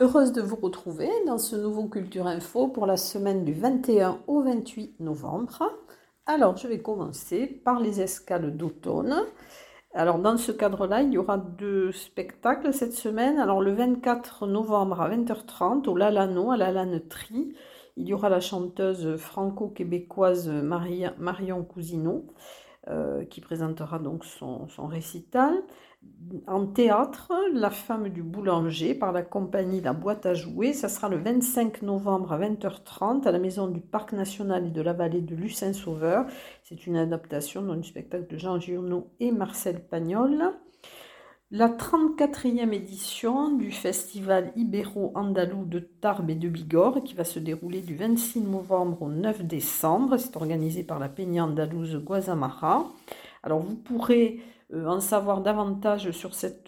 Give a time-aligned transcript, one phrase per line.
[0.00, 4.42] Heureuse de vous retrouver dans ce nouveau Culture Info pour la semaine du 21 au
[4.42, 5.62] 28 novembre.
[6.26, 9.24] Alors, je vais commencer par les escales d'automne.
[9.96, 13.38] Alors, dans ce cadre-là, il y aura deux spectacles cette semaine.
[13.38, 17.54] Alors, le 24 novembre à 20h30 au Lalano, à la Laneterie,
[17.96, 22.26] il y aura la chanteuse franco-québécoise Marion Cousineau
[22.88, 25.54] euh, qui présentera donc son, son récital
[26.46, 30.72] en théâtre La femme du boulanger par la compagnie La Boîte à jouer.
[30.72, 34.82] Ça sera le 25 novembre à 20h30 à la maison du Parc national et de
[34.82, 36.26] la vallée de Lucin Sauveur.
[36.62, 40.52] C'est une adaptation du spectacle de Jean Giono et Marcel Pagnol.
[41.50, 47.80] La 34e édition du festival ibéro-andalou de Tarbes et de Bigorre qui va se dérouler
[47.80, 50.16] du 26 novembre au 9 décembre.
[50.16, 52.90] C'est organisé par la Peña andalouse Guazamara.
[53.44, 54.40] Alors vous pourrez
[54.72, 56.08] en savoir davantage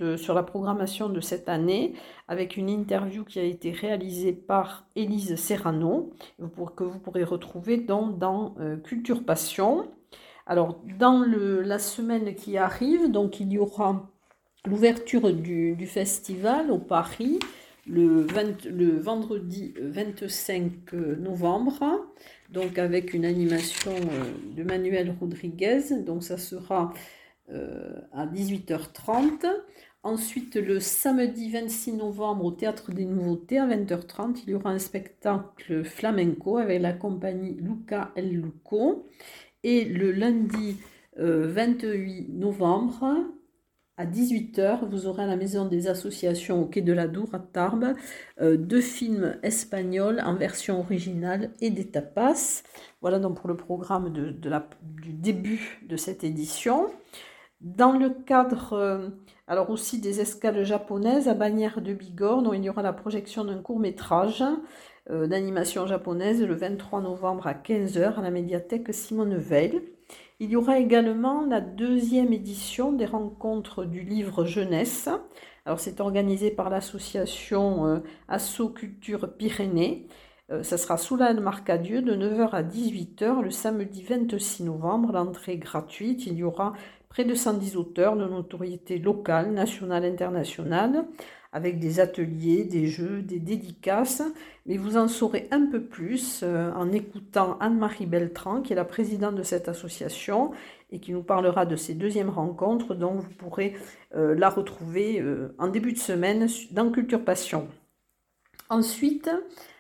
[0.01, 1.95] euh, sur la programmation de cette année
[2.29, 6.13] avec une interview qui a été réalisée par Élise Serrano
[6.77, 9.91] que vous pourrez retrouver dans, dans euh, Culture Passion.
[10.47, 14.09] Alors, dans la semaine qui arrive, donc il y aura
[14.65, 17.41] l'ouverture du, festival au Paris
[17.85, 18.27] le,
[18.71, 21.81] le vendredi 25 novembre,
[22.51, 23.93] donc avec une animation
[24.57, 25.83] de Manuel Rodriguez.
[26.05, 29.47] Donc, ça sera euh, à 18h30.
[30.07, 34.79] Ensuite, le samedi 26 novembre, au Théâtre des Nouveautés, à 20h30, il y aura un
[34.79, 39.09] spectacle flamenco avec la compagnie Luca El Luco.
[39.65, 40.77] Et le lundi
[41.17, 43.17] 28 euh, novembre,
[43.97, 47.41] à 18h, vous aurez à la Maison des Associations au Quai de la Dour à
[47.41, 47.95] Tarbes
[48.41, 52.63] euh, deux films espagnols en version originale et des tapas.
[53.01, 56.93] Voilà donc pour le programme du début de cette édition.
[57.63, 59.09] Dans le cadre, euh,
[59.47, 63.63] alors aussi des escales japonaises à Bagnères de Bigorre, il y aura la projection d'un
[63.63, 64.45] court métrage
[65.11, 69.81] euh, d'animation japonaise le 23 novembre à 15h à la médiathèque Simone Veil.
[70.39, 75.09] Il y aura également la deuxième édition des rencontres du livre jeunesse.
[75.65, 80.09] Alors c'est organisé par l'association euh, Asso Culture Pyrénées.
[80.63, 85.13] ça sera sous la Marcadieu de 9h à 18h le samedi 26 novembre.
[85.13, 86.27] L'entrée gratuite.
[86.27, 86.75] Il y aura
[87.17, 91.07] près de 110 auteurs de notoriété locale, nationale, internationale,
[91.51, 94.23] avec des ateliers, des jeux, des dédicaces.
[94.67, 98.85] Mais vous en saurez un peu plus euh, en écoutant Anne-Marie Beltran, qui est la
[98.85, 100.51] présidente de cette association
[100.91, 103.77] et qui nous parlera de ces deuxièmes rencontres, dont vous pourrez
[104.15, 107.67] euh, la retrouver euh, en début de semaine dans Culture Passion.
[108.69, 109.31] Ensuite,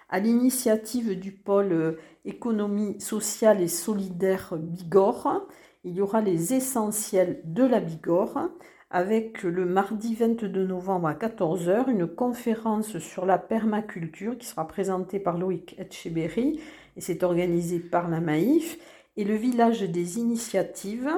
[0.09, 5.47] à l'initiative du pôle économie sociale et solidaire Bigorre,
[5.87, 8.51] il y aura les essentiels de la Bigorre
[8.91, 15.21] avec le mardi 22 novembre à 14h une conférence sur la permaculture qui sera présentée
[15.21, 16.61] par Loïc Etcheberry
[16.97, 18.79] et c'est organisé par la Maïf
[19.17, 21.09] et le village des initiatives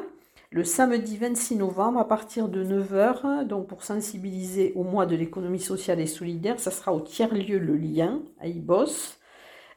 [0.51, 5.61] le samedi 26 novembre à partir de 9h, donc pour sensibiliser au mois de l'économie
[5.61, 9.19] sociale et solidaire, ça sera au tiers-lieu Le Lien à Ibos.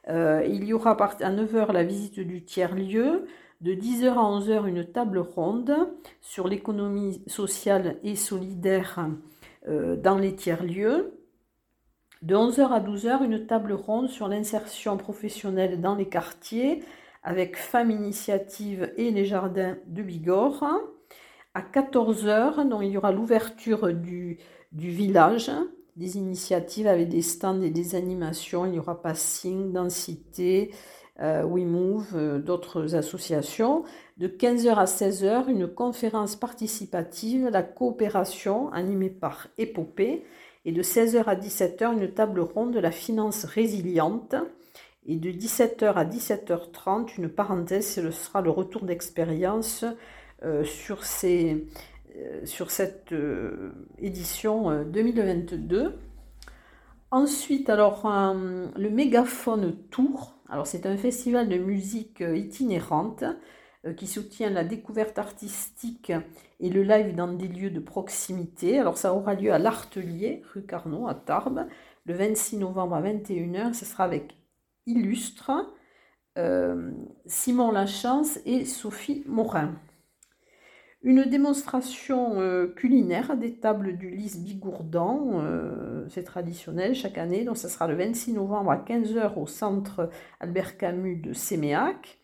[0.08, 3.26] Euh, il y aura à 9h la visite du tiers-lieu,
[3.62, 5.72] de 10h à 11h, une table ronde
[6.20, 9.08] sur l'économie sociale et solidaire
[9.68, 11.20] euh, dans les tiers-lieux.
[12.22, 16.82] De 11h à 12h, une table ronde sur l'insertion professionnelle dans les quartiers
[17.22, 20.80] avec Femmes Initiative et les Jardins de Bigorre.
[21.54, 24.38] À 14h, donc, il y aura l'ouverture du
[24.72, 25.52] village,
[25.96, 28.66] des initiatives avec des stands et des animations.
[28.66, 30.70] Il y aura passing, densité,
[31.20, 33.84] euh, WeMove, euh, d'autres associations.
[34.16, 40.24] De 15h à 16h, une conférence participative, la coopération, animée par Épopée.
[40.64, 44.34] Et de 16h à 17h, une table ronde de la finance résiliente.
[45.04, 49.84] Et de 17h à 17h30, une parenthèse, ce sera le retour d'expérience
[50.44, 51.04] euh, sur,
[52.44, 53.14] sur cette
[53.98, 55.98] édition 2022.
[57.10, 63.24] Ensuite, alors, le mégaphone tour, alors c'est un festival de musique euh, itinérante
[63.86, 66.12] euh, qui soutient la découverte artistique
[66.60, 68.78] et le live dans des lieux de proximité.
[68.78, 71.66] Alors ça aura lieu à l'Artelier, rue Carnot, à Tarbes,
[72.04, 73.72] le 26 novembre à 21h.
[73.72, 74.36] Ce sera avec
[74.84, 75.52] Illustre,
[76.36, 76.92] euh,
[77.24, 79.74] Simon Lachance et Sophie Morin.
[81.04, 87.56] Une démonstration euh, culinaire des tables du Lys Bigourdan, euh, c'est traditionnel chaque année, donc
[87.56, 92.18] ça sera le 26 novembre à 15h au centre Albert Camus de Séméac.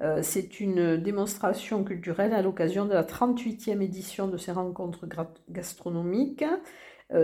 [0.00, 5.06] Euh, c'est une démonstration culturelle à l'occasion de la 38e édition de ces rencontres
[5.50, 6.44] gastronomiques.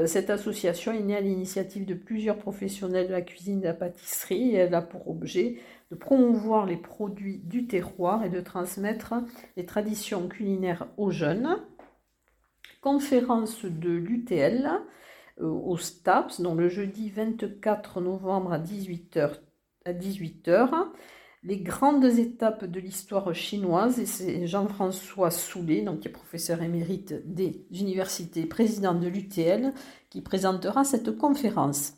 [0.07, 3.75] Cette association est née à l'initiative de plusieurs professionnels de la cuisine et de la
[3.75, 9.15] pâtisserie et elle a pour objet de promouvoir les produits du terroir et de transmettre
[9.57, 11.57] les traditions culinaires aux jeunes.
[12.81, 14.71] Conférence de l'UTL
[15.41, 19.41] euh, au STAPS, donc le jeudi 24 novembre à 18h.
[19.85, 20.71] À 18h
[21.45, 27.15] les grandes étapes de l'histoire chinoise, et c'est Jean-François Soulet, donc qui est professeur émérite
[27.27, 29.73] des universités, président de l'UTL,
[30.11, 31.95] qui présentera cette conférence.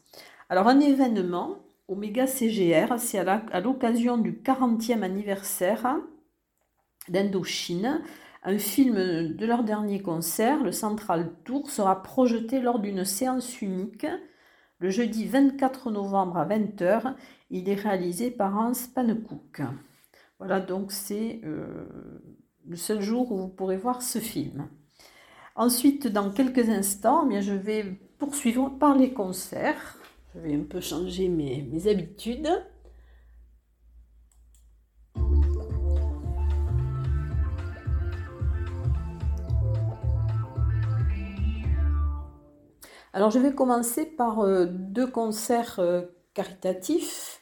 [0.48, 1.58] Alors un événement
[1.88, 5.96] Omega CGR, c'est à l'occasion du 40e anniversaire
[7.08, 8.00] d'Indochine.
[8.44, 14.06] Un film de leur dernier concert, le Central Tour, sera projeté lors d'une séance unique
[14.80, 17.14] le jeudi 24 novembre à 20h.
[17.50, 19.62] Il est réalisé par Hans Panekouk.
[20.38, 21.86] Voilà, donc c'est euh,
[22.66, 24.68] le seul jour où vous pourrez voir ce film.
[25.54, 27.84] Ensuite, dans quelques instants, eh bien, je vais
[28.18, 29.98] poursuivre par les concerts.
[30.34, 32.48] Je vais un peu changer mes, habitudes.
[43.12, 46.02] Alors je vais commencer par euh, deux concerts euh,
[46.32, 47.40] caritatifs.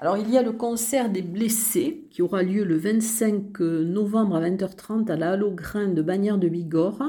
[0.00, 4.34] Alors il y a le concert des blessés qui aura lieu le 25 euh, novembre
[4.34, 7.02] à 20h30 à la Halo Grain de Bagnères de Bigorre.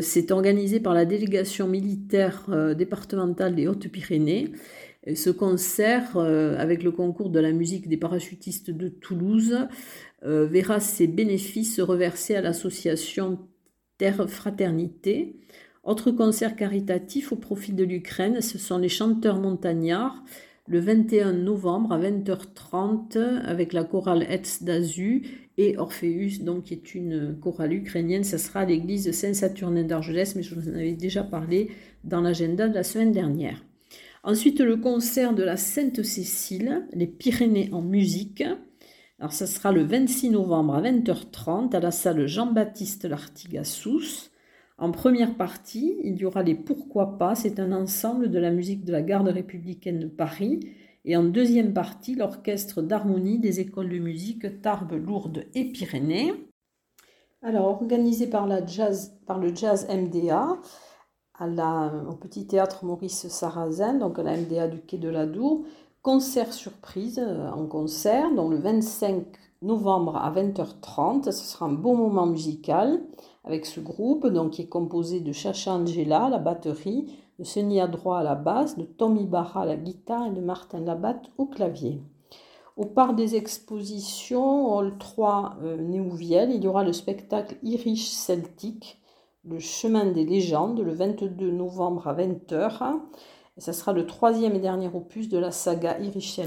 [0.00, 4.52] C'est organisé par la délégation militaire départementale des Hautes-Pyrénées.
[5.12, 9.66] Ce concert, avec le concours de la musique des parachutistes de Toulouse,
[10.22, 13.40] verra ses bénéfices reversés à l'association
[13.98, 15.34] Terre Fraternité.
[15.84, 20.22] Autre concert caritatif au profit de l'Ukraine, ce sont les chanteurs montagnards
[20.68, 25.22] le 21 novembre à 20h30 avec la chorale Etz d'Azu
[25.58, 28.22] et Orpheus, donc, qui est une chorale ukrainienne.
[28.22, 31.72] Ce sera à l'église Saint-Saturnin d'Argelès, mais je vous en avais déjà parlé
[32.04, 33.62] dans l'agenda de la semaine dernière.
[34.22, 38.44] Ensuite, le concert de la Sainte-Cécile, les Pyrénées en musique.
[39.18, 44.30] Alors, ça sera le 26 novembre à 20h30 à la salle Jean-Baptiste Lartigasous.
[44.82, 48.84] En première partie, il y aura les Pourquoi pas, c'est un ensemble de la musique
[48.84, 50.58] de la garde républicaine de Paris.
[51.04, 56.34] Et en deuxième partie, l'orchestre d'harmonie des écoles de musique Tarbes, Lourdes et Pyrénées.
[57.42, 60.58] Alors, organisé par, la jazz, le Jazz MDA
[61.38, 65.64] à au Petit Théâtre Maurice Sarrazin, donc à la MDA du Quai de la Dour,
[66.02, 69.26] concert surprise euh, en concert, donc le 25
[69.62, 71.24] novembre à 20h30.
[71.24, 73.00] Ce sera un beau moment musical
[73.44, 78.18] avec ce groupe donc, qui est composé de Chacha Angela, la batterie, de Sonia Droit
[78.18, 82.00] à la basse, de Tommy Barra à la guitare et de Martin Labatte au clavier.
[82.76, 88.98] Au parc des expositions, Hall 3 euh, il y aura le spectacle Irish Celtic,
[89.44, 93.00] le chemin des légendes, le 22 novembre à 20h.
[93.58, 96.40] Ça sera le troisième et dernier opus de la saga Irish.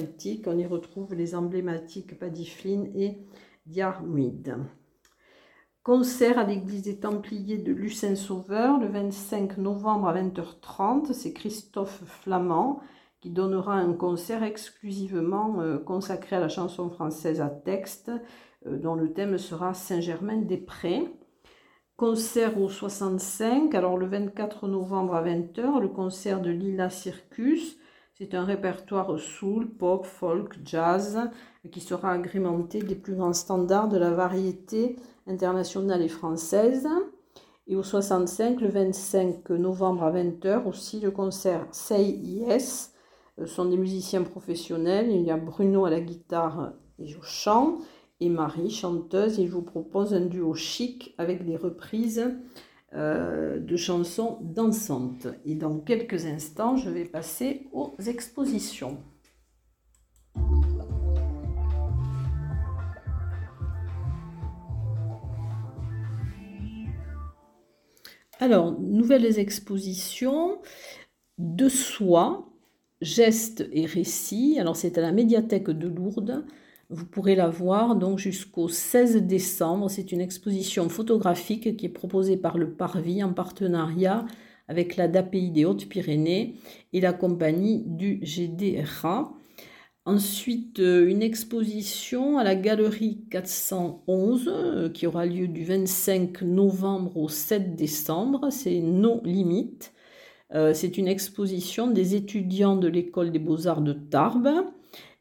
[0.48, 2.52] On y retrouve les emblématiques Paddy
[2.96, 3.18] et
[3.68, 4.58] Diarmuid.
[5.84, 11.14] Concert à l'église des Templiers de Lucin-Sauveur le 25 novembre à 20h30.
[11.14, 12.82] C'est Christophe Flamand
[13.22, 18.12] qui donnera un concert exclusivement euh, consacré à la chanson française à texte,
[18.68, 21.12] euh, dont le thème sera Saint-Germain-des-Prés.
[21.98, 27.78] Concert au 65, alors le 24 novembre à 20h, le concert de Lila Circus.
[28.14, 31.18] C'est un répertoire soul, pop, folk, jazz,
[31.72, 36.86] qui sera agrémenté des plus grands standards de la variété internationale et française.
[37.68, 42.94] Et au 65, le 25 novembre à 20h, aussi le concert Say Yes.
[43.38, 45.12] Ce sont des musiciens professionnels.
[45.12, 47.78] Il y a Bruno à la guitare et au chant
[48.20, 49.38] et Marie, chanteuse.
[49.38, 52.34] Il vous propose un duo chic avec des reprises
[52.94, 55.28] euh, de chansons dansantes.
[55.44, 59.04] Et dans quelques instants, je vais passer aux expositions.
[68.40, 70.62] Alors, nouvelles expositions
[71.38, 72.50] de soi,
[73.02, 74.58] gestes et récits.
[74.60, 76.46] Alors, c'est à la médiathèque de Lourdes.
[76.90, 79.90] Vous pourrez la voir donc jusqu'au 16 décembre.
[79.90, 84.26] C'est une exposition photographique qui est proposée par le Parvis en partenariat
[84.68, 86.56] avec la DAPI des Hautes-Pyrénées
[86.94, 89.34] et la compagnie du GDRA.
[90.06, 97.18] Ensuite, euh, une exposition à la galerie 411 euh, qui aura lieu du 25 novembre
[97.18, 98.50] au 7 décembre.
[98.52, 99.94] C'est Nos limites.
[100.54, 104.64] Euh, c'est une exposition des étudiants de l'école des beaux-arts de Tarbes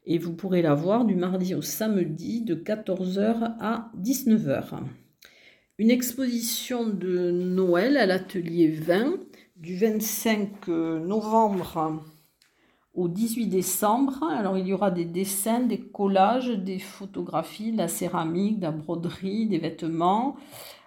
[0.05, 4.79] et vous pourrez la voir du mardi au samedi de 14h à 19h.
[5.77, 9.15] Une exposition de Noël à l'atelier 20
[9.57, 12.01] du 25 novembre
[12.93, 14.23] au 18 décembre.
[14.31, 18.71] Alors il y aura des dessins, des collages, des photographies, de la céramique, de la
[18.71, 20.37] broderie, des vêtements.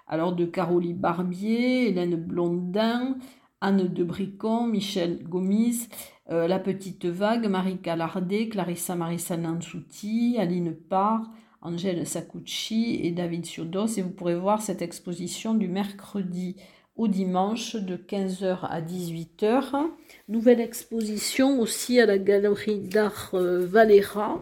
[0.07, 3.17] Alors de Caroline Barbier, Hélène Blondin,
[3.61, 5.89] Anne de Bricon, Michel Gomis,
[6.31, 11.23] euh, La Petite Vague, Marie Calardet, Clarissa Marissa Nansouti, Aline Parr,
[11.61, 13.99] Angèle Sacucci et David Siodos.
[13.99, 16.55] Et vous pourrez voir cette exposition du mercredi
[16.97, 19.89] au dimanche de 15h à 18h.
[20.29, 24.41] Nouvelle exposition aussi à la galerie d'art euh, Valera.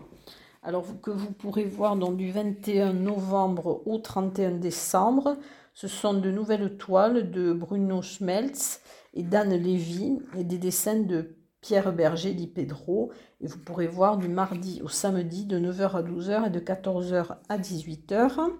[0.62, 5.36] Alors que vous pourrez voir du 21 novembre au 31 décembre.
[5.74, 8.80] Ce sont de nouvelles toiles de Bruno Schmelz
[9.16, 13.10] et d'Anne Lévy et des dessins de Pierre Berger Di Pedro.
[13.40, 17.38] Et vous pourrez voir du mardi au samedi de 9h à 12h et de 14h
[17.48, 18.52] à 18h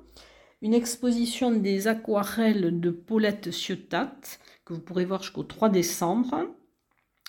[0.63, 4.17] une exposition des aquarelles de Paulette Ciotat,
[4.65, 6.35] que vous pourrez voir jusqu'au 3 décembre,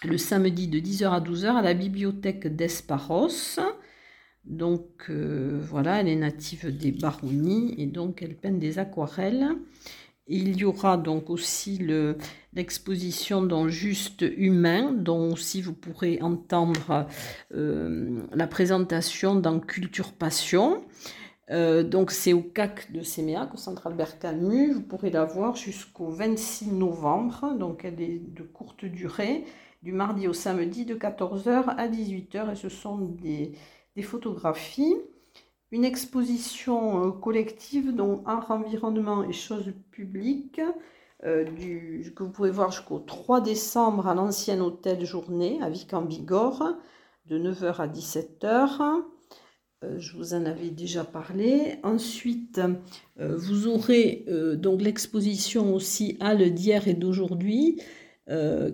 [0.04, 3.60] le samedi de 10h à 12h à la bibliothèque d'Esparos.
[4.46, 9.50] Donc euh, voilà, elle est native des Baronnies et donc elle peint des aquarelles.
[10.30, 11.80] Il y aura donc aussi
[12.54, 17.08] l'exposition dans Juste Humain, dont aussi vous pourrez entendre
[17.54, 20.84] euh, la présentation dans Culture Passion.
[21.50, 24.74] Euh, donc c'est au CAC de Séméac, au Centre Albert Camus.
[24.74, 27.56] Vous pourrez la voir jusqu'au 26 novembre.
[27.58, 29.46] Donc elle est de courte durée,
[29.82, 32.52] du mardi au samedi de 14h à 18h.
[32.52, 33.54] Et ce sont des,
[34.04, 34.96] photographies.
[35.72, 40.62] Une exposition euh, collective dont art, environnement et choses publiques
[41.26, 41.44] euh,
[42.16, 46.78] que vous pouvez voir jusqu'au 3 décembre à l'ancien hôtel Journée à Vic en Bigorre
[47.26, 49.04] de 9h à 17h.
[49.84, 51.80] Euh, je vous en avais déjà parlé.
[51.84, 52.62] Ensuite,
[53.18, 57.82] vous aurez donc l'exposition aussi Halle d'hier et d'aujourd'hui,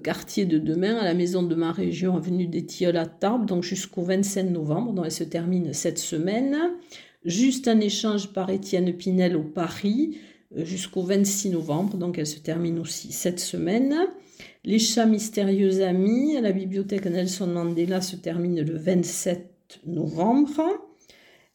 [0.04, 3.64] quartier de demain, à la maison de ma région, avenue des Tilleuls à Tarbes, donc
[3.64, 6.58] jusqu'au 25 novembre, donc elle se termine cette semaine.
[7.26, 10.18] Juste un échange par Étienne Pinel au Paris,
[10.56, 13.96] jusqu'au 26 novembre, donc elle se termine aussi cette semaine.
[14.66, 20.64] Les chats mystérieux amis à la bibliothèque Nelson Mandela se termine le 27 novembre.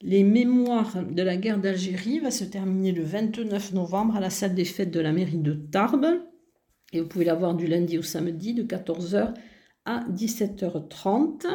[0.01, 4.55] Les mémoires de la guerre d'Algérie va se terminer le 29 novembre à la salle
[4.55, 6.07] des fêtes de la mairie de Tarbes.
[6.93, 9.35] Et vous pouvez la voir du lundi au samedi de 14h
[9.85, 11.47] à 17h30.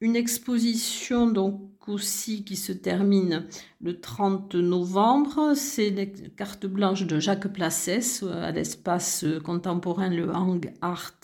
[0.00, 3.46] Une exposition donc aussi qui se termine
[3.80, 10.30] le 30 novembre, c'est les cartes blanches de Jacques Placès euh, à l'espace contemporain Le
[10.30, 11.14] Hang Art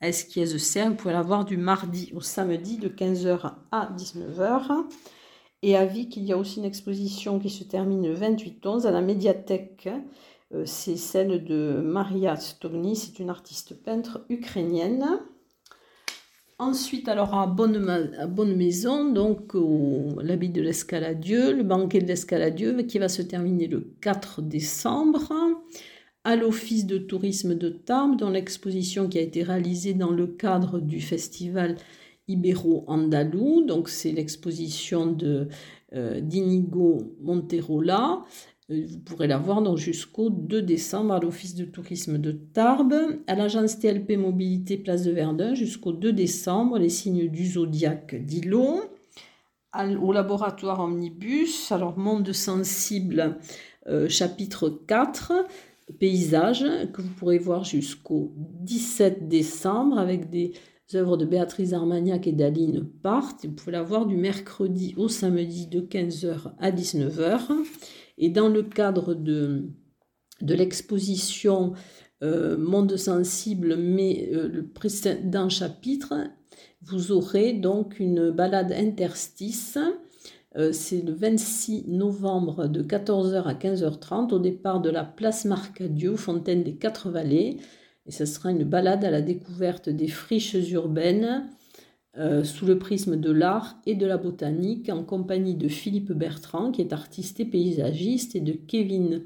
[0.00, 0.90] à Esquiez-Serre.
[0.90, 4.86] Vous pouvez la voir du mardi au samedi de 15h à 19h.
[5.62, 8.90] Et à Vic, il y a aussi une exposition qui se termine le 28-11 à
[8.90, 9.88] la médiathèque.
[10.54, 15.20] Euh, c'est celle de Maria Stogny, c'est une artiste peintre ukrainienne.
[16.58, 19.52] Ensuite, alors à Bonne, Maison, donc
[20.22, 25.32] l'habit de l'escaladieu, le banquet de l'escaladieu qui va se terminer le 4 décembre.
[26.24, 30.80] À l'Office de tourisme de Tarbes, dans l'exposition qui a été réalisée dans le cadre
[30.80, 31.76] du festival
[32.26, 33.62] ibéro-andalou.
[33.64, 35.48] Donc c'est l'exposition de
[35.94, 38.24] euh, d'Inigo Monterola.
[38.70, 43.34] Euh, vous pourrez la voir jusqu'au 2 décembre à l'Office de tourisme de Tarbes, à
[43.34, 48.80] l'agence TLP Mobilité Place de Verdun jusqu'au 2 décembre, les signes du zodiaque d'Ilo,
[50.00, 53.38] au laboratoire Omnibus, alors Monde sensible,
[53.88, 55.32] euh, chapitre 4,
[56.00, 60.54] paysage, que vous pourrez voir jusqu'au 17 décembre avec des
[60.94, 63.44] œuvres de Béatrice Armagnac et d'Aline partent.
[63.44, 67.50] Vous pouvez la voir du mercredi au samedi de 15h à 19h.
[68.18, 69.68] Et dans le cadre de,
[70.40, 71.74] de l'exposition
[72.22, 76.14] euh, Monde sensible, mais euh, le précédent chapitre,
[76.80, 79.78] vous aurez donc une balade interstice.
[80.56, 86.16] Euh, c'est le 26 novembre de 14h à 15h30 au départ de la place Marcadieu,
[86.16, 87.58] Fontaine des Quatre Vallées.
[88.06, 91.50] Et ce sera une balade à la découverte des friches urbaines
[92.18, 96.70] euh, sous le prisme de l'art et de la botanique en compagnie de Philippe Bertrand
[96.70, 99.22] qui est artiste et paysagiste et de Kevin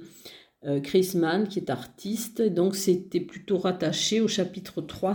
[0.64, 2.42] euh, Chrisman qui est artiste.
[2.42, 5.14] Donc c'était plutôt rattaché au chapitre 3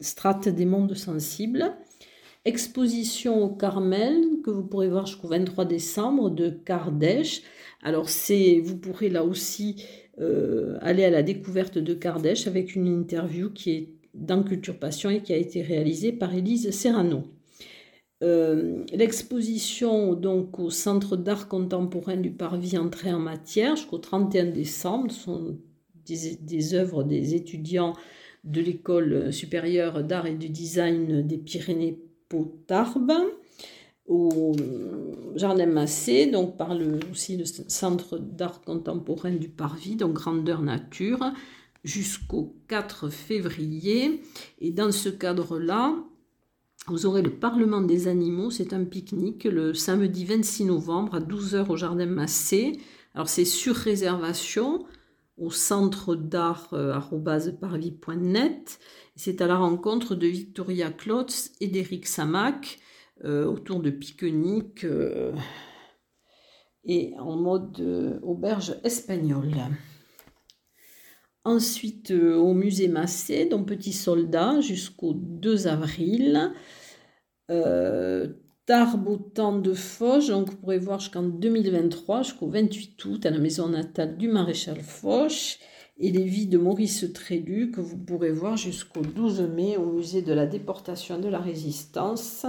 [0.00, 1.74] Strates des mondes sensibles.
[2.44, 7.42] Exposition au Carmel que vous pourrez voir jusqu'au 23 décembre de Kardèche.
[7.82, 9.84] Alors c'est, vous pourrez là aussi
[10.20, 15.10] euh, aller à la découverte de Kardèche avec une interview qui est dans Culture Passion
[15.10, 17.24] et qui a été réalisée par Élise Serrano.
[18.22, 25.10] Euh, l'exposition donc au Centre d'art contemporain du Parvis entrée en matière jusqu'au 31 décembre
[25.10, 25.56] sont
[26.06, 27.94] des, œuvres des étudiants
[28.44, 33.12] de l'école supérieure d'art et du design des Pyrénées-Potarbes
[34.06, 34.56] au
[35.36, 41.32] Jardin Massé, donc par le, aussi le Centre d'art contemporain du Parvis, donc grandeur nature,
[41.84, 44.22] jusqu'au 4 février.
[44.60, 45.94] Et dans ce cadre-là,
[46.86, 51.68] vous aurez le Parlement des animaux, c'est un pique-nique le samedi 26 novembre à 12h
[51.68, 52.78] au Jardin Massé.
[53.14, 54.86] Alors c'est sur réservation
[55.36, 56.98] au centre d'art euh,
[59.16, 62.78] C'est à la rencontre de Victoria Klotz et d'Éric Samac
[63.24, 65.32] euh, autour de pique-nique euh,
[66.84, 69.54] et en mode auberge espagnole.
[71.44, 76.52] Ensuite, au musée Massé, donc Petit Soldat, jusqu'au 2 avril.
[77.50, 78.28] Euh,
[78.66, 83.30] Tarbes au temps de Foch, donc vous pourrez voir jusqu'en 2023, jusqu'au 28 août, à
[83.30, 85.58] la maison natale du maréchal Foch,
[85.98, 90.22] et les vies de Maurice Trélu, que vous pourrez voir jusqu'au 12 mai au musée
[90.22, 92.44] de la déportation de la résistance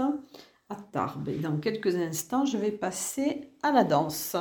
[0.69, 1.29] à Tarbes.
[1.29, 4.36] Et dans quelques instants, je vais passer à la danse.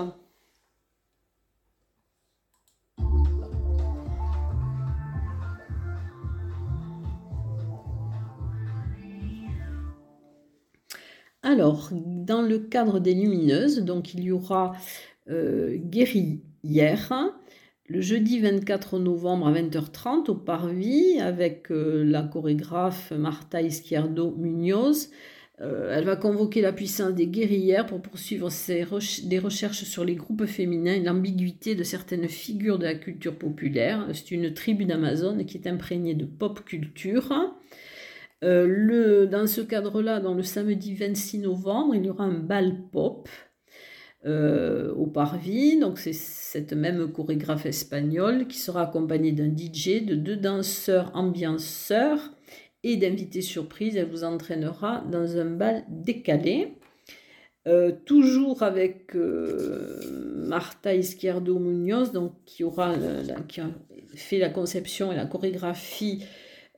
[11.43, 14.73] Alors, dans le cadre des lumineuses, donc il y aura
[15.31, 15.79] euh,
[17.89, 25.11] le jeudi 24 novembre à 20h30 au Parvis avec euh, la chorégraphe Marta Izquierdo Munoz.
[25.63, 28.51] Euh, elle va convoquer la puissance des guerrières pour poursuivre
[29.25, 34.07] des recherches sur les groupes féminins et l'ambiguïté de certaines figures de la culture populaire.
[34.13, 37.33] C'est une tribu d'Amazon qui est imprégnée de pop culture.
[38.43, 43.29] Euh, dans ce cadre-là, dans le samedi 26 novembre, il y aura un bal pop
[44.25, 45.79] euh, au Parvis.
[45.79, 52.33] Donc c'est cette même chorégraphe espagnole qui sera accompagnée d'un DJ, de deux danseurs ambianceurs
[52.83, 53.97] et d'invités surprises.
[53.97, 56.77] Elle vous entraînera dans un bal décalé.
[57.69, 62.95] Euh, toujours avec Marta Izquierdo Munoz, donc, qui, aura,
[63.49, 63.69] qui a
[64.15, 66.25] fait la conception et la chorégraphie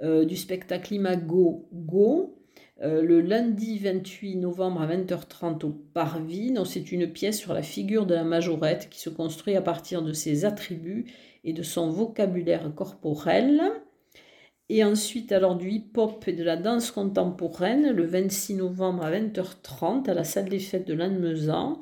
[0.02, 2.38] euh, du spectacle Imago Go.
[2.82, 6.52] Euh, le lundi 28 novembre à 20h30 au Parvis.
[6.64, 10.12] C'est une pièce sur la figure de la majorette qui se construit à partir de
[10.12, 11.06] ses attributs
[11.44, 13.60] et de son vocabulaire corporel.
[14.68, 20.08] Et ensuite, alors du hip-hop et de la danse contemporaine, le 26 novembre à 20h30
[20.08, 21.80] à la salle des fêtes de Lannemezan,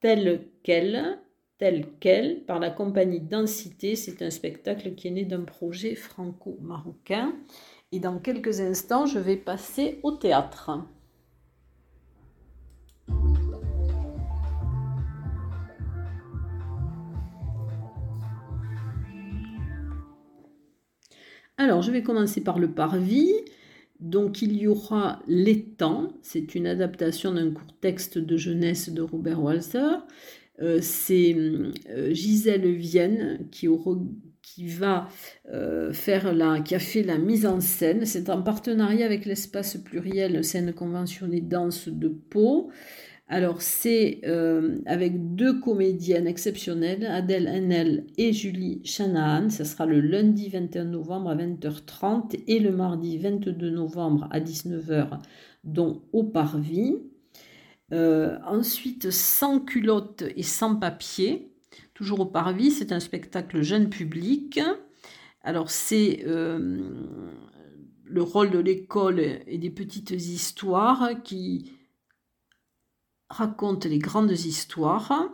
[0.00, 1.18] tel quel,
[1.60, 3.94] tel quel par la compagnie Densité.
[3.94, 7.34] C'est un spectacle qui est né d'un projet franco-marocain.
[7.92, 10.70] Et dans quelques instants, je vais passer au théâtre.
[21.58, 23.34] Alors, je vais commencer par le parvis.
[23.98, 26.08] Donc, il y aura L'étang.
[26.22, 29.98] C'est une adaptation d'un court texte de jeunesse de Robert Walser.
[30.60, 33.44] Euh, c'est euh, Gisèle Vienne euh,
[36.62, 38.04] qui a fait la mise en scène.
[38.04, 42.70] C'est en partenariat avec l'espace pluriel scène conventionnée danse de Pau.
[43.32, 44.22] Alors c'est
[44.86, 49.50] avec deux comédiennes exceptionnelles, Adèle Haenel et Julie Shanahan.
[49.50, 55.20] Ce sera le lundi 21 novembre à 20h30 et le mardi 22 novembre à 19h,
[55.62, 56.96] dont au Parvis.
[57.92, 61.52] Euh, ensuite, sans culotte et sans papier,
[61.94, 64.60] toujours au Parvis, c'est un spectacle jeune public.
[65.42, 66.80] Alors c'est euh,
[68.04, 71.72] le rôle de l'école et des petites histoires qui
[73.28, 75.30] racontent les grandes histoires.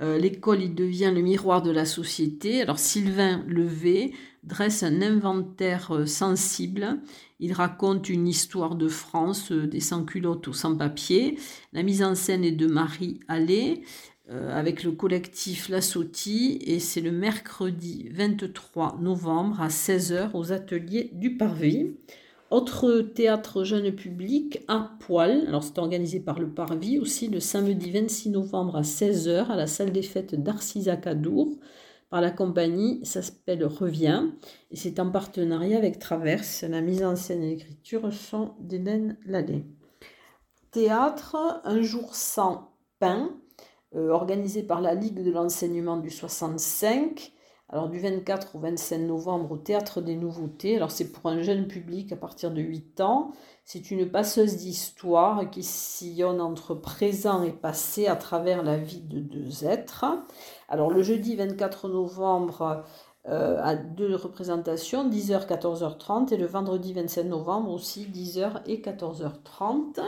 [0.00, 2.62] Euh, l'école, il devient le miroir de la société.
[2.62, 7.00] Alors Sylvain Levé dresse un inventaire sensible
[7.42, 11.38] il raconte une histoire de France, euh, des sans-culottes aux sans-papiers.
[11.72, 13.82] La mise en scène est de Marie Allais
[14.30, 20.52] euh, avec le collectif La Sautie et c'est le mercredi 23 novembre à 16h aux
[20.52, 21.96] ateliers du Parvis.
[22.50, 27.90] Autre théâtre jeune public à Poil, alors c'est organisé par le Parvis aussi le samedi
[27.90, 31.56] 26 novembre à 16h à la salle des fêtes d'Arcisac-Adour
[32.20, 34.26] la compagnie, s'appelle Revient,
[34.70, 36.62] et c'est en partenariat avec Traverse.
[36.62, 39.64] La mise en scène et l'écriture sont d'Hélène Lallet.
[40.70, 43.30] théâtre Un jour sans pain,
[43.94, 47.32] euh, organisé par la Ligue de l'enseignement du 65.
[47.72, 50.76] Alors du 24 au 25 novembre au Théâtre des Nouveautés.
[50.76, 53.32] Alors c'est pour un jeune public à partir de 8 ans.
[53.64, 59.20] C'est une passeuse d'histoire qui sillonne entre présent et passé à travers la vie de
[59.20, 60.04] deux êtres.
[60.68, 62.84] Alors le jeudi 24 novembre
[63.28, 69.98] euh, à deux représentations, 10h, 14h30 et le vendredi 27 novembre aussi 10h et 14h30.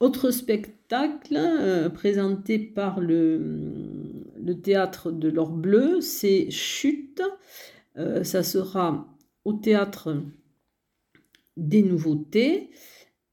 [0.00, 4.15] Autre spectacle euh, présenté par le,
[4.46, 7.22] le, théâtre de l'Or Bleu, c'est Chute.
[7.96, 9.06] Euh, ça sera
[9.44, 10.16] au théâtre
[11.56, 12.70] des Nouveautés,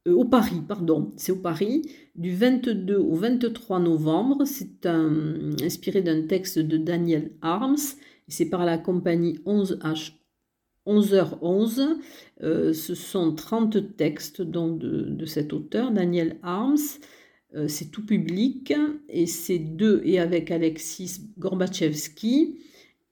[0.08, 1.82] euh, au Paris, pardon, c'est au Paris,
[2.16, 4.46] du 22 au 23 novembre.
[4.46, 7.96] C'est inspiré d'un texte de Daniel Arms.
[8.28, 10.14] C'est par la compagnie 11H
[10.86, 11.98] 11h11.
[12.42, 17.00] Euh, ce sont 30 textes de, cet auteur, Daniel Arms.
[17.56, 18.74] Euh, c'est tout public
[19.10, 22.60] et c'est deux et avec Alexis Gorbachevski.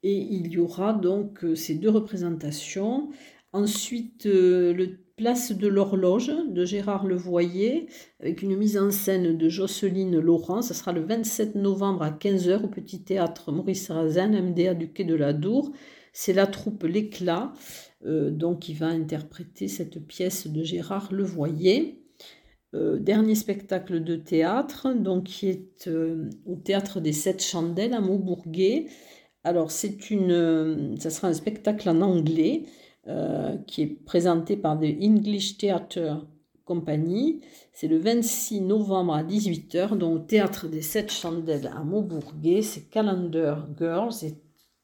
[0.04, 3.10] Et il y aura donc euh, ces deux représentations.
[3.54, 7.86] Ensuite, le Place de l'horloge de Gérard Levoyer
[8.20, 10.64] avec une mise en scène de Jocelyne Laurent.
[10.64, 15.04] Ce sera le 27 novembre à 15h au Petit Théâtre Maurice Sarrazin, MDA du Quai
[15.04, 15.74] de la Dour.
[16.12, 17.54] C'est la troupe L'éclat,
[18.04, 22.01] euh, donc qui va interpréter cette pièce de Gérard Levoyer.
[22.74, 28.00] Euh, dernier spectacle de théâtre, donc qui est euh, au théâtre des Sept Chandelles à
[28.00, 28.88] Maubourguet.
[29.44, 32.66] Alors c'est une, ça sera un spectacle en anglais
[33.66, 36.28] qui est présenté par The English Theatre
[36.66, 37.42] Company.
[37.74, 42.62] C'est le 26 novembre à 18h, donc au théâtre des Sept Chandelles à Maubourguet.
[42.62, 44.36] C'est Calendar Girls et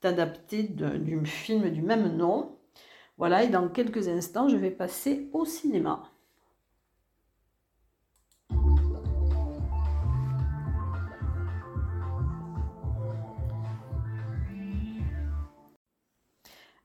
[0.04, 2.58] adapté du film du même nom.
[3.18, 6.04] Voilà, et dans quelques instants, je vais passer au cinéma.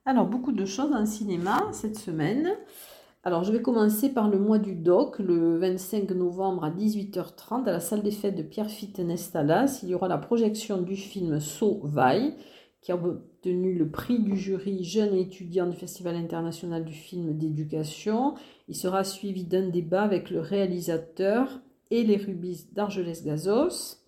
[0.05, 2.49] Alors, beaucoup de choses en cinéma cette semaine.
[3.23, 7.71] Alors, je vais commencer par le mois du doc, le 25 novembre à 18h30 à
[7.71, 8.67] la salle des fêtes de Pierre
[8.99, 9.79] Nestalas.
[9.81, 12.35] Il y aura la projection du film Sauvaille
[12.81, 18.33] qui a obtenu le prix du jury jeune étudiant du Festival international du film d'éducation.
[18.67, 21.61] Il sera suivi d'un débat avec le réalisateur
[21.91, 24.02] et les rubis d'Argelès-Gazos.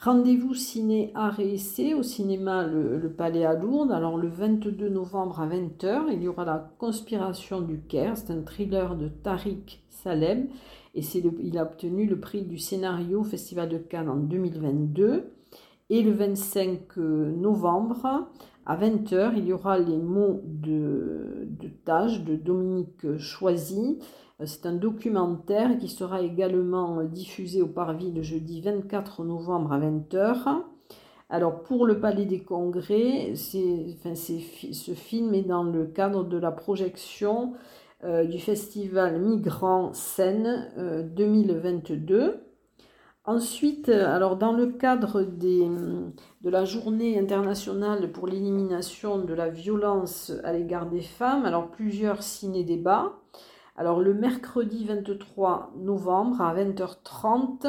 [0.00, 3.92] Rendez-vous ciné art et au cinéma le, Palais à Lourdes.
[3.92, 8.16] Alors le 22 novembre à 20h, il y aura La Conspiration du Caire.
[8.16, 10.48] C'est un thriller de Tariq Salem
[10.94, 11.00] et
[11.42, 15.32] il a obtenu le prix du scénario au Festival de Cannes en 2022.
[15.88, 18.28] Et le 25 euh, novembre,
[18.66, 21.68] à 20h, il y aura les mots de, de
[22.24, 23.98] de Dominique Choisy.
[24.40, 29.78] Euh, c'est un documentaire qui sera également diffusé au Parvis le jeudi 24 novembre à
[29.78, 30.62] 20h.
[31.28, 37.54] Alors pour le Palais des Congrès, ce film est dans le cadre de la projection
[38.04, 40.70] euh, du festival Migrants Seine
[41.16, 42.46] 2022.
[43.26, 45.68] Ensuite, euh, alors dans le cadre des,
[46.42, 52.22] de la journée internationale pour l'élimination de la violence à l'égard des femmes, alors plusieurs
[52.22, 53.14] ciné-débats.
[53.78, 57.66] Alors le mercredi 23 novembre à 20h30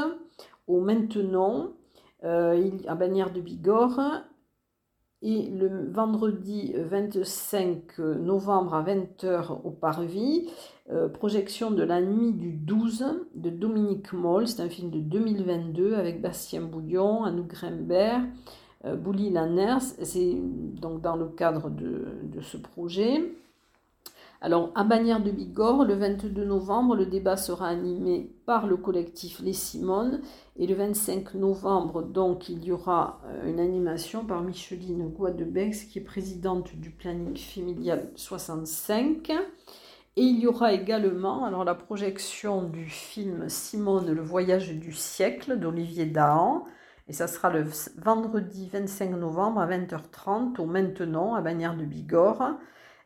[0.67, 1.73] au Maintenant,
[2.23, 4.23] euh, à Bagnères de Bigorre,
[5.21, 10.49] et le vendredi 25 novembre à 20h au Parvis,
[10.91, 14.47] euh, projection de la nuit du 12 de Dominique Moll.
[14.47, 18.21] C'est un film de 2022 avec Bastien Bouillon, Anouk Grimbert,
[18.85, 19.79] euh, Bouli Lanners.
[20.03, 23.33] C'est donc dans le cadre de, de ce projet.
[24.39, 29.39] Alors, à Bagnères de Bigorre, le 22 novembre, le débat sera animé par le collectif
[29.39, 30.21] Les Simones.
[30.57, 35.97] Et le 25 novembre, donc, il y aura euh, une animation par Micheline Guadebex, qui
[35.97, 39.31] est présidente du planning familial 65.
[40.17, 45.57] Et il y aura également alors, la projection du film Simone, le voyage du siècle
[45.57, 46.63] d'Olivier Dahan.
[47.07, 47.65] Et ça sera le
[47.97, 52.57] vendredi 25 novembre à 20h30 au Maintenant à Bagnères de Bigorre.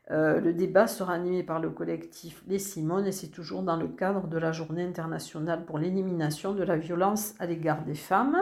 [0.09, 3.87] Euh, le débat sera animé par le collectif Les Simones et c'est toujours dans le
[3.87, 8.37] cadre de la Journée internationale pour l'élimination de la violence à l'égard des femmes.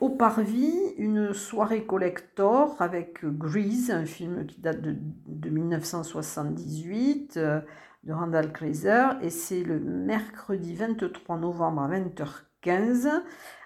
[0.00, 7.60] Au Parvis, une soirée collector avec Grease, un film qui date de, 1978 euh,
[8.04, 13.10] de Randall Kreiser, et c'est le mercredi 23 novembre à 20h15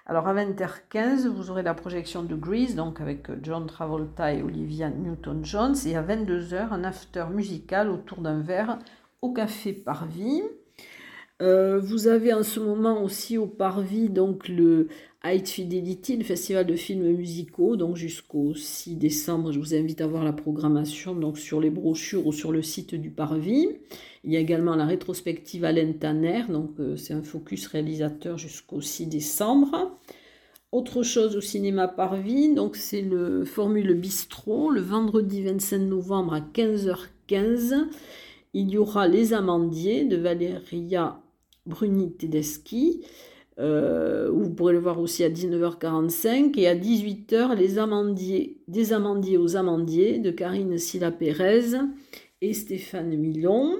[0.07, 4.89] alors à 20h15, vous aurez la projection de Grease, donc avec John Travolta et Olivia
[4.89, 8.77] Newton-Jones, et à 22h, un after musical autour d'un verre
[9.23, 10.43] au café Parvis.
[11.41, 14.87] Euh, vous avez en ce moment aussi au Parvis donc le
[15.27, 19.51] High Fidelity, le festival de films musicaux, donc jusqu'au 6 décembre.
[19.51, 22.93] Je vous invite à voir la programmation donc sur les brochures ou sur le site
[22.93, 23.69] du Parvis.
[24.23, 28.81] Il y a également la rétrospective Alain Tanner, donc euh, c'est un focus réalisateur jusqu'au
[28.81, 29.97] 6 décembre.
[30.71, 36.41] Autre chose au cinéma Parvis, donc c'est le Formule Bistrot, le vendredi 25 novembre à
[36.41, 37.87] 15h15.
[38.53, 41.19] Il y aura Les Amandiers de Valeria
[41.65, 43.01] Bruni Tedeschi.
[43.57, 49.37] Euh, vous pourrez le voir aussi à 19h45 et à 18h les amandiers, des amandiers
[49.37, 51.77] aux amandiers de Karine Silla Pérez
[52.41, 53.79] et Stéphane Milon.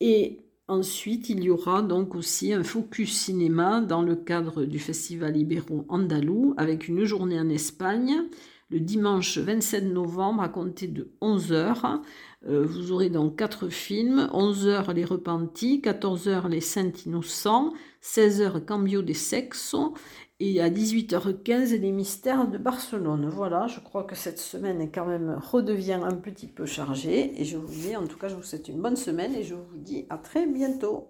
[0.00, 5.36] Et ensuite, il y aura donc aussi un focus cinéma dans le cadre du Festival
[5.36, 8.22] Ibéro Andalou avec une journée en Espagne
[8.68, 12.00] le dimanche 27 novembre à compter de 11h.
[12.48, 14.28] Euh, vous aurez donc quatre films.
[14.32, 19.94] 11h Les Repentis, 14h Les Saints Innocents, 16h Cambio des Sexos
[20.38, 23.28] et à 18h15 Les Mystères de Barcelone.
[23.28, 27.40] Voilà, je crois que cette semaine est quand même redevient un petit peu chargée.
[27.40, 29.54] Et je vous dis en tout cas je vous souhaite une bonne semaine et je
[29.54, 31.08] vous dis à très bientôt.